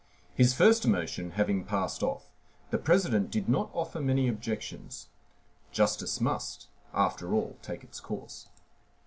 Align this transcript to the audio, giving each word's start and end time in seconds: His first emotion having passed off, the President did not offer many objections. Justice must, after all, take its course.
His 0.33 0.55
first 0.55 0.83
emotion 0.83 1.29
having 1.37 1.63
passed 1.63 2.01
off, 2.01 2.31
the 2.71 2.79
President 2.79 3.29
did 3.29 3.47
not 3.47 3.69
offer 3.71 3.99
many 3.99 4.27
objections. 4.27 5.09
Justice 5.71 6.19
must, 6.19 6.69
after 6.91 7.35
all, 7.35 7.59
take 7.61 7.83
its 7.83 7.99
course. 7.99 8.47